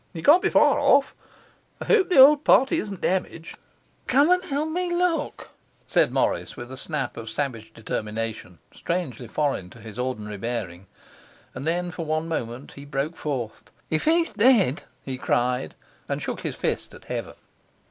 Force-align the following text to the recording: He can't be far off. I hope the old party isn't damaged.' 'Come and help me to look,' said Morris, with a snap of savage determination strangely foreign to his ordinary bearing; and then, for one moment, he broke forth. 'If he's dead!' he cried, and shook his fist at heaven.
He 0.13 0.23
can't 0.23 0.41
be 0.41 0.49
far 0.49 0.79
off. 0.79 1.13
I 1.79 1.85
hope 1.85 2.09
the 2.09 2.17
old 2.17 2.43
party 2.43 2.79
isn't 2.79 3.01
damaged.' 3.01 3.55
'Come 4.07 4.31
and 4.31 4.43
help 4.45 4.69
me 4.69 4.89
to 4.89 4.95
look,' 4.95 5.51
said 5.85 6.11
Morris, 6.11 6.57
with 6.57 6.71
a 6.71 6.75
snap 6.75 7.17
of 7.17 7.29
savage 7.29 7.71
determination 7.71 8.57
strangely 8.73 9.27
foreign 9.27 9.69
to 9.69 9.79
his 9.79 9.99
ordinary 9.99 10.37
bearing; 10.37 10.87
and 11.53 11.65
then, 11.67 11.91
for 11.91 12.03
one 12.03 12.27
moment, 12.27 12.71
he 12.71 12.83
broke 12.83 13.15
forth. 13.15 13.71
'If 13.91 14.05
he's 14.05 14.33
dead!' 14.33 14.85
he 15.05 15.19
cried, 15.19 15.75
and 16.09 16.19
shook 16.19 16.39
his 16.39 16.55
fist 16.55 16.95
at 16.95 17.05
heaven. 17.05 17.35